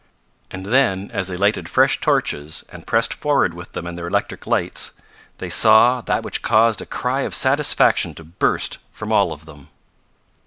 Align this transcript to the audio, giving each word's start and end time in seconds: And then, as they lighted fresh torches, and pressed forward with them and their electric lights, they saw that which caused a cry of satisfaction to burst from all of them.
And 0.49 0.65
then, 0.65 1.11
as 1.13 1.27
they 1.27 1.37
lighted 1.37 1.69
fresh 1.69 2.01
torches, 2.01 2.63
and 2.69 2.87
pressed 2.87 3.13
forward 3.13 3.53
with 3.53 3.73
them 3.73 3.85
and 3.85 3.95
their 3.99 4.07
electric 4.07 4.47
lights, 4.47 4.93
they 5.37 5.47
saw 5.47 6.01
that 6.01 6.23
which 6.23 6.41
caused 6.41 6.81
a 6.81 6.87
cry 6.87 7.21
of 7.21 7.35
satisfaction 7.35 8.15
to 8.15 8.23
burst 8.23 8.79
from 8.91 9.13
all 9.13 9.31
of 9.31 9.45
them. 9.45 9.69